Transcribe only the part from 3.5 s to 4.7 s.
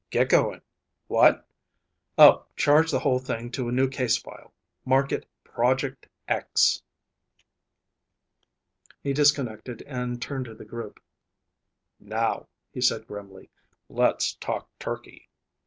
to a new case file.